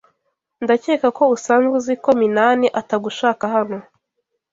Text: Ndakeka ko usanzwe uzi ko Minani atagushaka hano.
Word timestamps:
Ndakeka 0.63 1.07
ko 1.17 1.23
usanzwe 1.35 1.71
uzi 1.79 1.93
ko 2.03 2.09
Minani 2.19 2.67
atagushaka 2.79 3.43
hano. 3.55 3.77